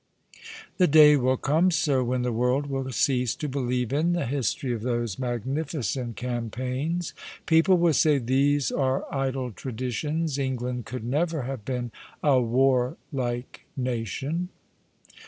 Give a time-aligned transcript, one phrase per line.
[0.77, 4.73] The day will come, sir, when the world will cease to believe in the history
[4.73, 7.13] of those magnificent cam paigns.
[7.45, 10.39] People will say, 'These are idle traditions.
[10.39, 11.91] England could never have been
[12.23, 14.49] a warlike nation.'